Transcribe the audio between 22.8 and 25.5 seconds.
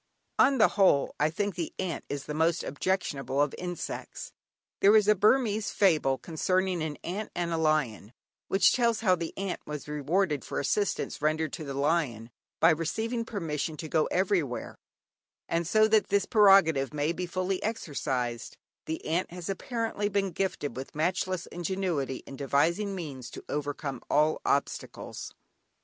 means to overcome all obstacles.